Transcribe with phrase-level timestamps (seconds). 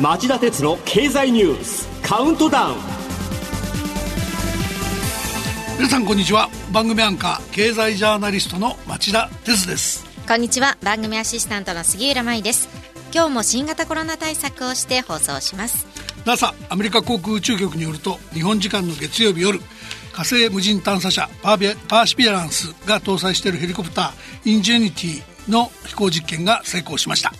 [0.00, 2.76] 町田鉄の経済ニュースカウントダウン。
[5.78, 6.48] 皆さんこんにちは。
[6.70, 10.06] 番組アンカー経済ジャーナリストの町田鉄です。
[10.28, 10.78] こんにちは。
[10.84, 12.68] 番組アシスタントの杉浦舞です。
[13.12, 15.88] 今日も新型コロナ対策をして放送します。
[16.24, 19.58] NASA アメリカ航空宇宙局によると日本時間の月曜日夜
[20.12, 27.32] 火星無人探査車パーパーシピアランスが搭載しているヘリコプターインジェニティの飛行実験が成功しました。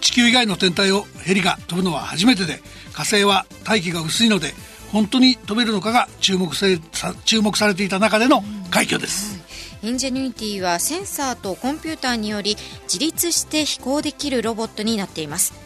[0.00, 2.60] 地球以外の天体をヘリが飛ぶのは初めてで
[2.92, 4.52] 火星は大気が薄いので
[4.92, 6.78] 本当に飛べるのかが注目され
[7.24, 9.40] 注目されていた中での快挙です、
[9.82, 15.63] インジェニュティはセンサーとコンピューターにより自立して飛行できるロボットになっています。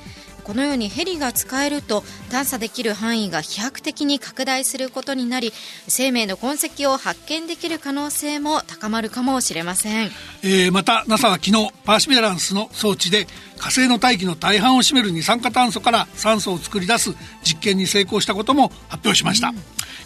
[0.48, 5.52] このようにヘリが使えると探査できる範囲が飛躍的に拡大することになり
[5.88, 10.10] 生命の痕跡を発見できる可能性も高まるかもしれません、
[10.42, 13.26] えー、また NASA は昨日パーシビアランスの装置で
[13.58, 19.56] 火星の大気の大半を占める二酸化炭素から酸素を作り出す実験に成功したことも発表しました、うん、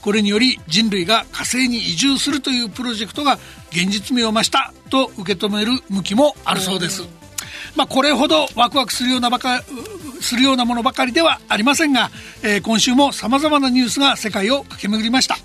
[0.01, 3.39] これにより人類が火星に移住するというプロジェクトが
[3.71, 7.03] 現実味を増したと受け止める向きもあるそうです、
[7.77, 9.63] まあ、これほどワクワクするようなばか
[10.23, 12.11] するようなものばかりではありませんが、
[12.43, 15.37] えー、今週もさまざまなニュースが世界を駆け巡りました。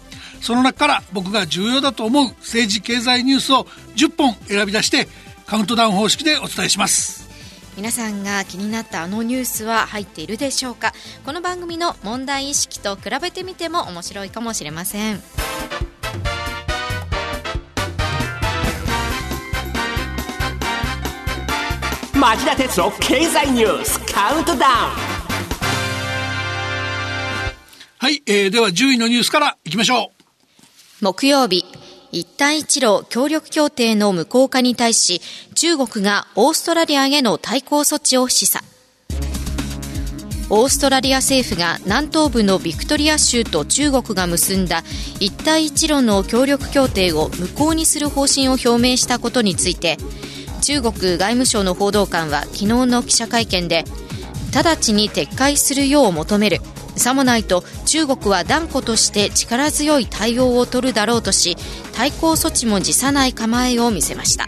[0.42, 5.08] その中から僕が重要だと思う政治経済ニュースを10本選び出して
[5.48, 7.28] カウントダウン方式でお伝えします。
[7.76, 10.94] 皆さんが気になったあのニュースは入っているでしょうか？
[11.26, 15.22] この番組の問題意識と比べてみても面白いかもしれません。
[22.18, 24.64] 町田鉄の経済ニュースカウントダウン
[28.00, 30.12] はい、えー、では10位のニュースからいきましょ
[31.00, 31.04] う。
[31.04, 31.64] 木曜日
[32.12, 35.22] 一帯一路協力協定の無効化に対し
[35.54, 38.64] 中国がオーストラリアへの対抗措置を示唆。
[40.50, 44.82] オーストラリア政府が南東部のビクトリア州と中国が結んだ
[45.20, 49.98] 一帯一路の協力協定を無効にする方針を表明したことについて
[50.62, 53.86] 中国外務省の報道官は昨日の記者会見で
[54.54, 56.60] 直ちに撤回するよう求める
[56.96, 61.56] さもないと中国は断固として力強い対応を取るだろうとし
[61.94, 64.48] 対抗措置も辞さない構えを見せました。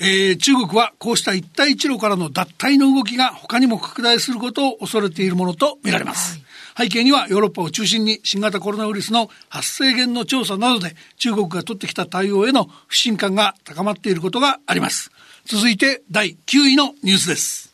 [0.00, 6.34] えー、中国はこうした一帯一路からの脱退の動きが他にも拡大することを恐れているものとみられます。
[6.34, 6.43] はい
[6.76, 15.12] 背景にはヨーロッパを中心に新型コロナウイルスの発生源の調査などで中国が取ってきた対応への不信感が高まっていることがあります。
[15.46, 17.72] 続いて第9位のニュースです。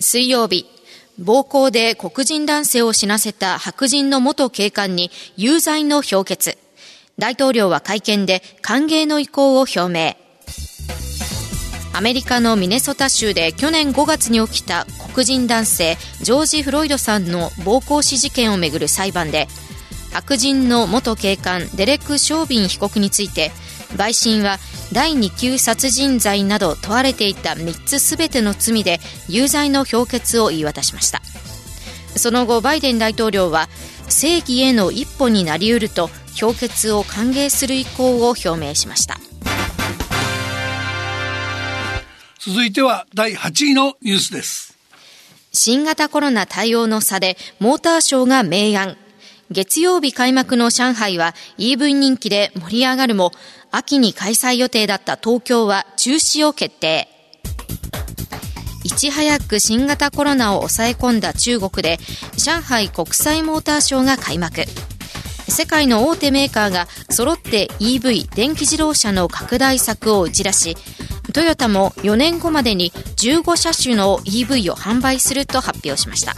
[0.00, 0.66] 水曜日、
[1.18, 6.58] 暴行で黒人男性を死なせた白人の元警官に有罪の評決。
[7.18, 10.21] 大統領は会見で歓迎の意向を表明。
[11.94, 19.46] アメリカのミネソタ州で去年5月に起きた黒人男性ジョージ・フロイドさんの暴行死事件をめぐる裁判で
[20.12, 23.50] 白人の元警官デレク・ショービン被告について
[23.96, 24.58] 陪審は
[24.92, 31.22] 第2級殺人罪など問われていた3つすべての罪で有罪の評決を言い渡しました。
[32.16, 33.68] その後バイデン大統領は
[34.08, 39.18] 正義への一歩になりうると評決を歓迎する意向を表明しました。
[42.44, 44.76] 続いては第8位のニュースです
[45.52, 48.96] 新型コロナ対応の差でモーターショーが明暗。
[49.52, 53.30] 月曜日開幕の上海は EV 人気で盛り上がるも、
[53.70, 57.06] 秋に開催予定だった東京は中止を決定。
[58.82, 61.98] いち早く新型コロナを抑え込んだ中国で、
[62.36, 64.64] 上海国際モーターショーが開幕。
[65.48, 70.76] 世界の大手メーカーが揃って EV 電気自動車の拡大策を打ち出し、
[71.32, 76.34] トヨタも4年後までに15車種の EV を販売すると発表しました。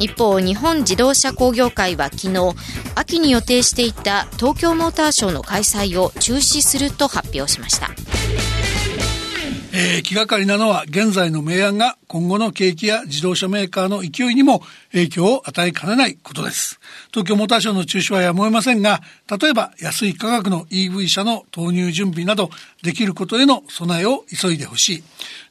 [0.00, 2.54] 一方日本自動車工業会は昨日
[2.94, 7.88] 秋に予定していた東京モーターショーの開催を中止すると発表しました。
[9.82, 14.60] えー、気がかりなのは現在の明暗が今後の景気や自動車メーカーの勢いにも
[14.92, 16.78] 影響を与えかねないことです。
[17.08, 19.00] 東京モーターショーの中止はやむを得ませんが、
[19.40, 22.50] 例えば安い価格の EV 車の投入準備など
[22.82, 25.04] できることへの備えを急いでほしい。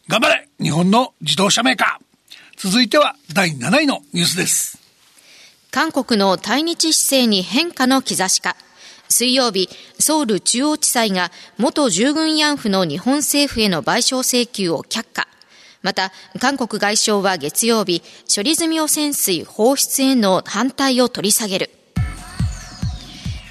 [0.07, 4.77] 頑張れ日本の自動車メーカー続いては第7位のニュースです。
[5.71, 8.55] 韓国の対日姿勢に変化の兆しか。
[9.09, 9.69] 水曜日、
[9.99, 15.27] ソウル中央地裁が元従軍慰安婦の日本政府への賠償請求を却下。
[15.81, 18.03] また、韓国外相は月曜日、
[18.33, 21.71] 処理済み汚染水放出への反対を取り下げる。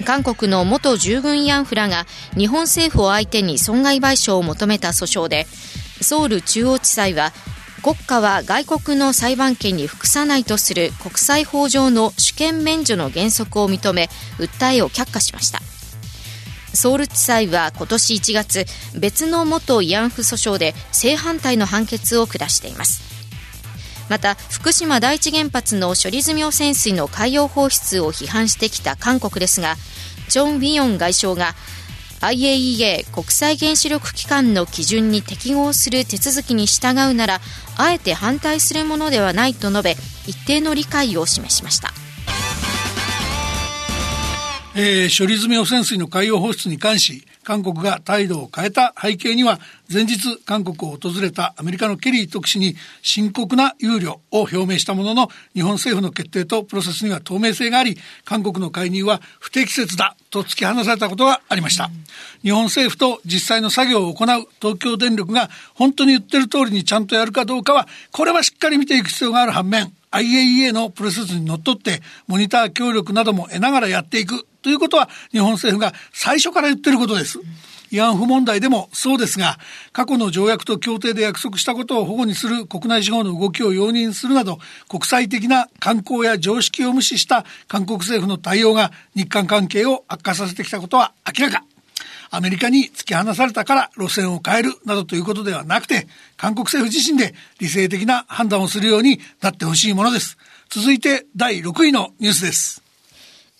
[0.05, 2.05] 韓国の元従軍慰安婦らが
[2.37, 5.45] 日本政府を相手に損害賠償を求めた訴訟で
[6.01, 7.31] ソウル中央地裁は
[7.79, 15.59] 国家は外国の裁判権に服さないとする国際法上の主権免除の原則を認め訴えを却下しました。
[16.73, 18.65] ソウル地裁は今年1月
[18.97, 23.01] 別の元慰安婦訴訟で正反対の判決を下しています。
[24.09, 29.75] また福島第一原発の処理済み汚染水の海洋放出を批判してきた韓国ですが
[30.29, 31.53] チョン・ウィヨン外相が
[32.21, 37.39] IAEA 国際原子力機関の基準に適合する手続きに従うなら
[37.77, 39.95] あえて反対するものではないと述べ
[40.27, 41.91] 一定の理解を示しました。
[44.75, 49.59] えー、処理済み汚染水の海洋放出に関し、韓国が態度を変えた背景には、
[49.91, 61.89] 前日韓国を訪れたアメリカのケリー特使に深刻な憂慮を表明したものの、日本政府の決定とプロセスには透明性があり、韓国の介入は不適切だと突き放されたことがありました。
[62.43, 77.39] 日本政府と実際の作業を行う東京電力が本当に言ってる通りにちゃんとやるかどうかは、これはしっかり見ていく必要がある反面、IAEA のプロセスにのっとってモニター協力なども得ながらやっていくということは日本政府が最初から言ってることです。
[77.91, 79.57] 慰安婦問題でもそうですが、
[79.91, 91.63] 過去の条約と協定で約束したことを保護にする国内司法の動きを容認するなど、国際的な慣行や常識を無視した韓国政府の対応が日韓関係を悪化させてきたことは明らか。
[92.31, 96.07] アメリカに突き放されたから路線を変えるなどということではなくて、
[96.37, 100.37] 韓国政府自身で理性的な判断をするようになってほしいものです。
[100.69, 102.88] 続いて第6位のニュースです。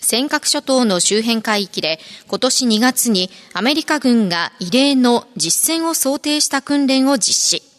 [0.02, 7.70] 尖閣諸島の周辺海域で今年2月にアメリカ軍が異例の実戦を想定した訓練を実施。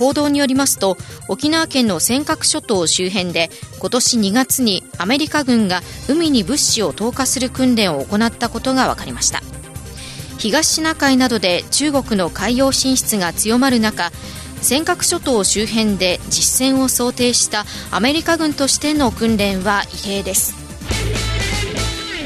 [0.00, 0.96] 報道によりますと
[1.28, 9.42] 沖縄県の尖閣諸島周辺で今年2月にアメリカ軍が海に物資を投下する訓練を行ったことが分かりました
[10.38, 14.10] 東シナ海などで中国の海洋進出が強まる中
[14.62, 20.69] 尖閣諸島周辺で実戦を想定したアメリカ軍としての訓練は異例です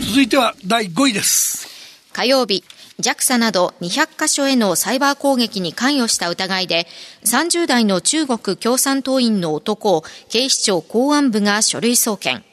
[0.01, 1.67] 続いては第5位です。
[2.13, 2.63] 火曜日
[3.01, 6.87] JAXA など200カ所へのサイバー攻撃に関与した疑いで
[7.25, 12.47] 30代の中国共産党員の男を警視庁公安部が書類送検。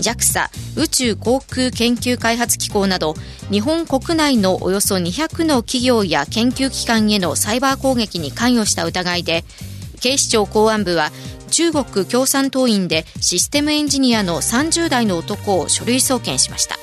[0.00, 3.14] JAXA 宇宙航空研究開発機構など
[3.50, 9.42] 日本国内のおよそ200の企業や研究機関へのサイバー攻撃に関与した疑いで
[10.00, 11.10] 警視庁公安部は
[11.48, 16.76] 中国共産党員でシステムエンジニアの30代の男を書類送検しました。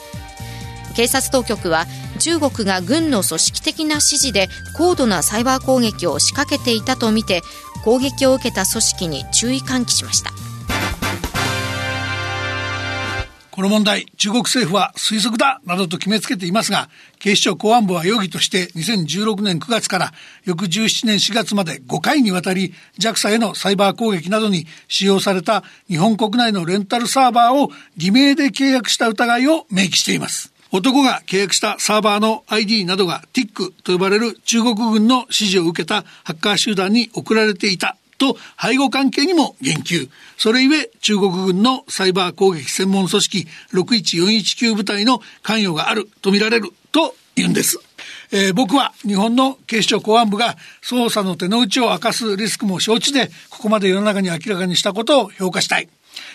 [0.96, 1.86] 警察当局は
[2.20, 4.48] 中国が軍の組織的な指示で
[4.78, 7.42] 高度なサイバー攻撃を仕掛けていたとみて
[7.84, 10.32] 攻撃を受けた組織に注意喚起しました。
[13.56, 20.12] この問題、中国政府は推測だなどと決めつけていますが、警視庁公安部は容疑として2016年9月から
[20.44, 30.52] 翌17年4月まで5回にわたり JAXA へのサイバー攻撃などに使用された日本国内のレンタルサーバーを偽名で契約した疑いを明記しています。
[30.74, 40.10] 男が契約したサーバーの ID などが TIC と呼ばれる中国軍の指示を受けたハッカー集団に送られていたと背後関係にも言及。
[40.38, 47.80] それゆえ中国軍のサイバー攻撃専門組織61419部隊の関与があるとみられると言うんです。
[48.32, 55.90] えー、僕は日本の警視庁公安部が捜査の手の内を明かすリスクも承知で、ここまで世の中に明らかにしたことを評価したい。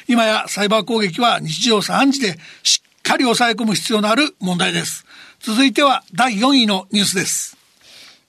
[0.08, 5.06] 今やサイバー攻撃は日常茶飯事でしっかり抑え込む必要のある問題です。
[5.40, 7.59] 続いては第4位のニュースです。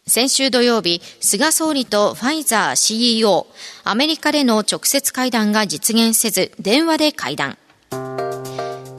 [0.07, 3.45] 先週土曜日、菅総理とファイザー CEO、
[3.83, 7.57] アメリカでの直接会談が実現せず、電話で会談。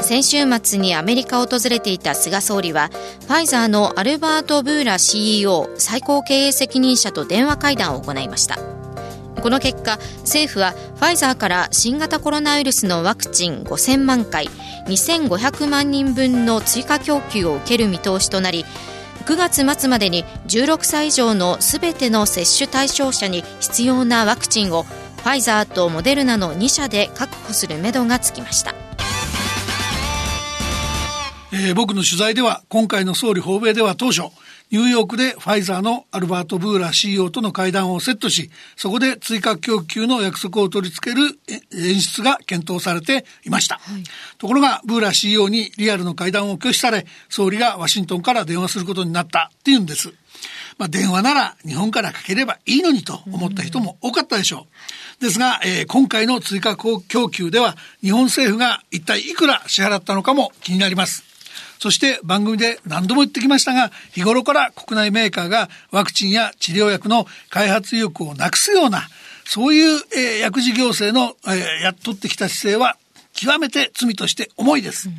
[0.00, 2.88] 先週末にアメリカを訪れていた菅総理は、
[3.26, 8.58] ファイザーのアルバート・ブーラ CEO 最高経営責任者と電話会談を行いました。
[9.42, 14.48] この結果、政府はファイザーから新型コロナウイルスのワクチン5000万回、
[14.86, 18.64] 2500万人分の追加供給を受ける見通しとなり、
[19.22, 28.74] 9月末までに16歳以上のすべての接種対象者に必要なワクチンをファイザーとモデルナの2社で確保するめどがつきました。
[31.52, 34.22] えー、僕の取材では今回の総理訪米では当初
[34.72, 41.38] ニューヨークでファイザーのアルバート・ブーラ CEO との会談をセットし、そこで追加供給の約束を取り付ける
[41.74, 43.74] 演出が検討されていました。
[43.74, 44.02] はい、
[44.38, 50.14] ところが、ブーラ CEO にリアルの会談を拒否され、総理がワシントンから電話することになったっていうんです。
[50.78, 54.66] まあ、電話なら日本からかければいいのにと思った人も多かったでしょ
[55.20, 55.22] う。
[55.22, 61.31] ですが、えー、今回の追加供給では日本政府が一体いくら支払ったのかも気になります。
[61.82, 69.08] そして番組で何度も言ってきましたが、日頃から国内メーカーがワクチンや治療薬の開発意欲をなくすような、
[69.44, 72.96] そういう、えー、薬事行政の、えー、やっとってきた姿勢は
[73.32, 75.08] 極めて罪として重いです。
[75.08, 75.14] うん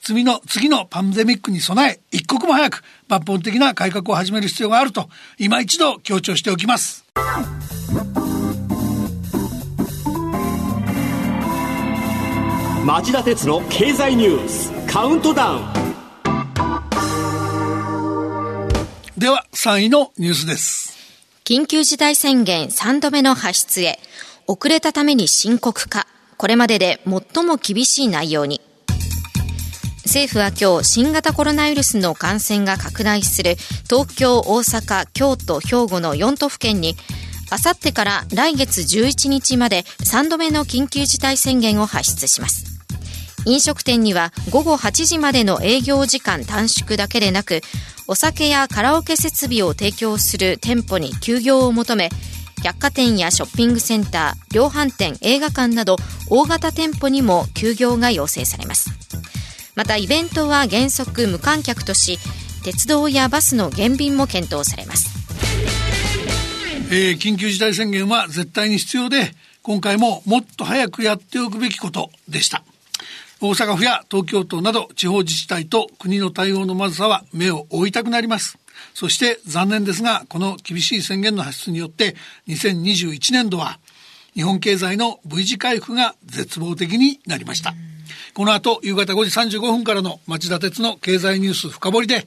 [0.00, 7.04] 次の、次のパンデミックに備え、一刻も早く抜本的な改革を始める必要があると、今一度強調しておきます。
[12.86, 15.77] 町田鉄の経済ニュースカウントダウン
[19.18, 20.96] では3位のニュースです。
[21.44, 23.98] 緊急事態宣言3度目の発出へ
[24.46, 26.06] 遅れたために深刻化。
[26.36, 28.60] これまでで最も厳しい内容に。
[30.04, 33.56] 政府は今日新型コロナウイルスの感染が拡大する
[33.90, 36.94] 東京、大阪、京都、兵庫の4都府県に
[37.50, 42.77] あさってから来月11日まで3度目の緊急事態宣言を発出します。
[43.46, 47.60] 飲食店には午後8時までの営業時間短縮だけでなく
[48.06, 52.10] お酒やカラオケ設備を提供する店舗に休業を求め
[52.64, 55.96] 百貨店やショッピングセンター量販店映画館など
[56.28, 58.98] 大型店舗にも休業が要請されます。
[59.78, 62.18] またイベントは原則無観客とし
[62.64, 65.08] 鉄道やバスの減便も検討されます、
[66.90, 69.30] えー、緊急事態宣言は絶対に必要で
[69.62, 72.64] 今回ももっと早くやっておくべきことでした。
[73.40, 78.58] 大阪府や東京都など地方自治体と国の対応のまずさは目を覆いたくなります。
[78.94, 82.16] そして残念ですが、この厳しい宣言の発出によって
[82.48, 83.78] 2021年度は
[84.34, 87.74] 日本経済の V 字回復が絶望的になりました。
[88.34, 92.26] この後夕方5時35分からの町田鉄の経済ニュース深掘りで、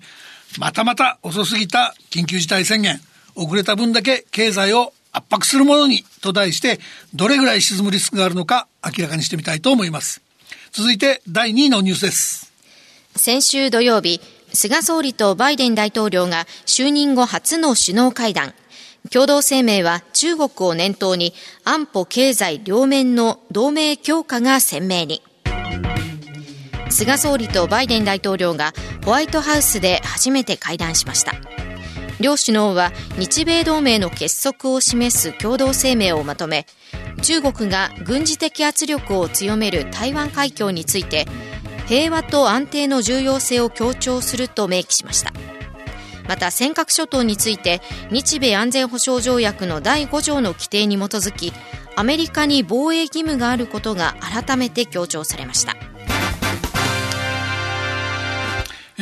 [0.60, 3.02] またまた遅すぎた緊急事態宣言、
[3.36, 6.80] 遅れた分だけ経済を圧迫するものにと題して、
[7.14, 10.22] どれぐらい沈むリスクがあるのか明らかにしてみたいと思います。
[10.74, 12.54] 続いて第2位のニュースです。
[13.18, 14.22] 先週土曜日、
[14.54, 18.54] 菅総理とバイデン大統領が就任後初の首脳会談。
[19.12, 21.34] 共同声明は中国を念頭に
[21.66, 25.22] 安保経済両面の同盟強化が鮮明に。
[26.90, 28.74] 菅総理とバイデン大統領が
[29.04, 31.34] ホワイトハウスで初めて会談しました。
[32.22, 36.66] 両首脳は日米同盟の結束を示す共同声明をまとめ、
[37.22, 41.26] 中国が軍事的圧力を強める台湾海峡について
[41.88, 45.34] 平和と安定の重要性を強調すると明記しました。
[46.28, 51.52] また尖閣諸島について日米安全保障条約の第5条の規定に基づき
[51.96, 55.76] アメリカに防衛義務があることが改めて強調されました。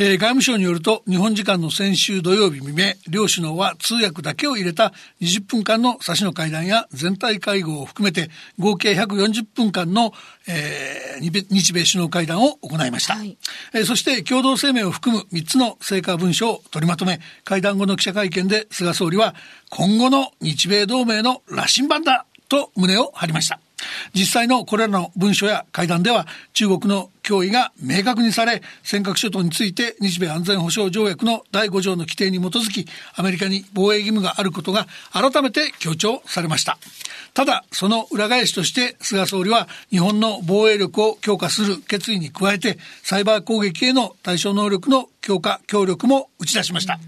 [0.02, 10.14] えー、外務省によると日本時間の先週土曜日未明両首脳は通訳だけを入れた20分間の差しの会談や全体会合を含めて合計140分間の、
[10.48, 13.38] えー、日米首脳会談を行いました、はい、
[13.74, 19.36] えー、そして共同声明を含む3つの成果文書を取りまとめ会談後の記者会見で菅総理は
[19.70, 23.60] 今後の日米同盟の羅針盤だと胸を張りました
[24.14, 36.78] 実際のこれらの文書や会談では中国の脅威が明確にされ尖閣諸島について日米安全保障条約の第5条の規定に基づきアメリカに防衛義務があることが改めて強調されました。
[37.34, 47.00] ただその裏返しとして菅総理は日本の防衛力を強化する決意に加えてサイバー攻撃への対処能力の強化協力も打ち出しました、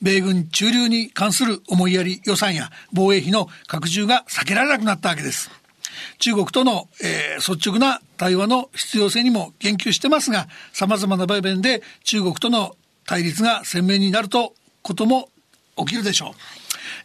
[0.00, 5.63] 米軍駐留に関する思いやり予算や防衛費の拡充が避けられなくなったわけです。
[6.18, 15.28] 中国との、えー、率直な対話の必要性にも言及してますが、様々な場面で中国との対立が鮮明になるとことも
[15.76, 16.34] 起きるでしょ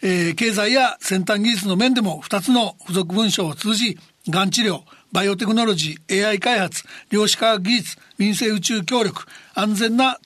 [0.01, 0.07] う。
[0.07, 3.97] えー、経済や先端技術の面でも2つの付属文書を通じ、
[4.29, 4.81] がん治療、
[5.11, 9.25] バイオテクノロジー、AI 開発、量子科学技術、民生宇宙協力、
[9.55, 10.19] 安全な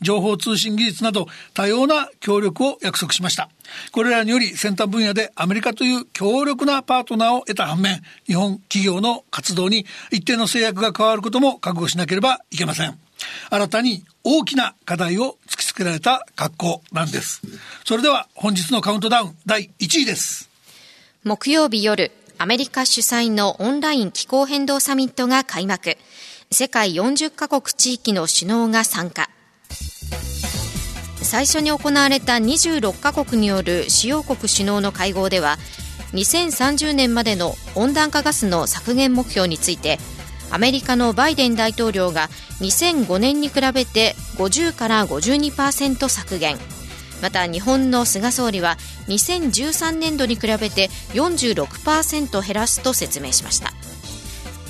[0.00, 3.50] 情報通信技術など多様な協力を約束しました。
[3.92, 12.98] これらにより先端分野でアメリカという強力なパートナーを得た反面、日本企業の活動に一定の制約が加わることも覚悟しなければいけません。
[13.50, 17.42] 新たに大きな課題を突きつけられた格好なんです。
[17.84, 20.48] それでは本日のカウントダウン第1位です。
[21.22, 25.98] 木曜日夜、アメリカ主催のオンライン気候変動サミットが開幕。
[26.50, 29.28] 世界40カ国地域の首脳が参加。
[31.20, 35.58] 最初に行われた26カ国による主要国首脳の会合では
[36.14, 39.98] 2030年までの温暖化ガスの削減目標について
[40.50, 42.28] アメリカのバイデン大統領が
[42.62, 46.56] 2005年に比べて50から52%削減
[47.22, 48.76] また日本の菅総理は
[49.08, 53.72] 2013年度に比べて46%減らすと説明しました。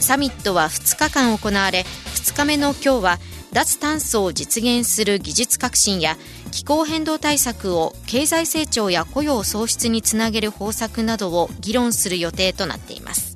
[0.01, 3.19] サミットは2日間行われ2日目の今日は
[3.53, 6.17] 脱炭素を実現する技術革新や
[6.53, 13.31] 気候変動対策を経済成長や雇用創出につなげる方策などを議論する予定となっています。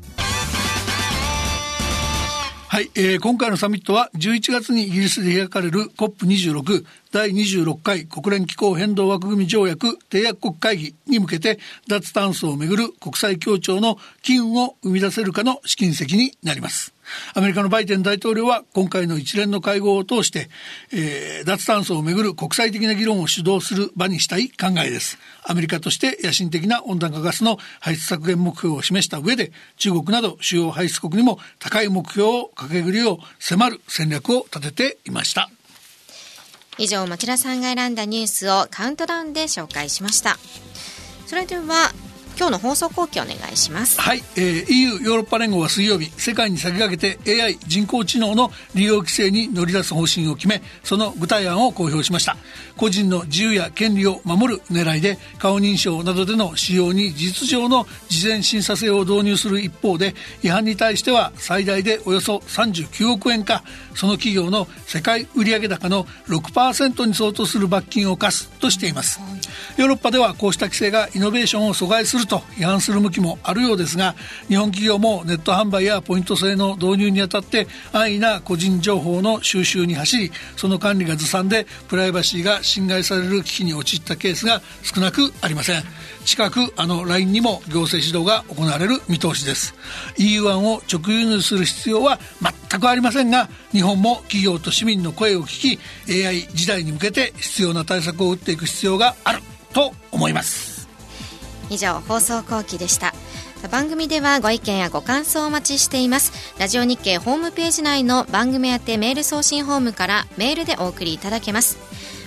[2.75, 16.93] はい、えー、今回のサミットは11月にイギリスで開かれる COP26 第26回国連気候変動枠組条約締約国会議に向けて脱炭素をめぐる国際協調の機運を生み出せるかの試金石になります。
[17.35, 20.49] アメリカのバイデン大統領は今回の一連の会合を通して、
[20.93, 25.17] えー、脱炭素をめぐる国際的な議論を主導する場にしたい考えです。
[25.45, 35.49] アメリカとして野心的な温暖化ガスの排出削減目標を示した上で中国など主要排出国にも高い目標を掲げるよう迫る戦略を立てていました。
[36.79, 40.39] 以上町田さんが選んだニュースをカウントダウンで紹介しました。
[41.27, 41.93] それでは
[42.37, 44.01] 今日の放送後期お願いします。
[44.01, 52.37] はい、えー、EU ヨーロッパ連合は水曜日世界に先駆けて AI 人工知能の利用規制に乗り出す方針を決めその具体案を公表しました。
[52.77, 63.63] 個人の自由や権利を守る狙いで顔認証などでの使用に事実上の事前審査制を導入する一方で違反に対しては最大でおよそ39億円か
[63.95, 69.21] その企業の世界売上高の6%に相当する罰金を課すとしています。
[69.77, 74.15] ヨーロッパではこうした規制がイノベーションを阻害すると批判する向きもあるようですが
[74.49, 85.83] 日本企業もネット販売やポイント制の導入にあたって安易な個人情報の収集に走りその管理がずさんでプライバシーが侵害される危機に陥ったケースが少なくありません。
[86.25, 89.75] 近くあの LINE にも行政指導が行われる見通しです。
[90.17, 92.19] EU 案を直輸入する必要は
[92.71, 99.41] 全くありませんが日本も企業と市民の声を聞き AI 時代に向けて必要な対策を打っていく必要がある
[99.73, 100.74] と思います。
[101.71, 103.15] 以上放送後期でした。
[103.71, 106.33] 番組ではご意見やご感想をお待ちしています。
[106.59, 111.79] ラジオ日経ホームページ内の番組宛てメール送信ホームからメールでお送りいただけます。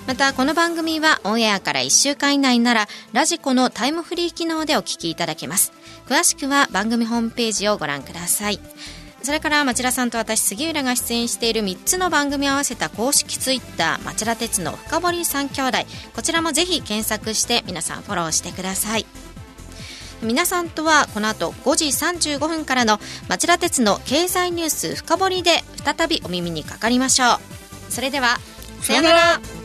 [0.07, 5.73] またこの番組はオンエアから1週間以内ならラジコのタイムフリー機能でお聞きいただけます。
[6.07, 8.59] 詳しくは番組ホームページをご覧ください。
[9.21, 15.77] それから町田さんと私杉浦が出演している3つの番組を合わせた公式ツイッター町田鉄の深堀三兄弟。
[16.15, 19.05] こちらもぜひ検索して皆さんフォローしてください。
[20.21, 22.99] 皆さんとはこの後5時35分からの
[23.29, 27.91] 町田鉄の経済ニュース深掘りで再びお耳にかかりましょう。
[27.91, 28.37] それでは
[28.81, 29.56] さようなら。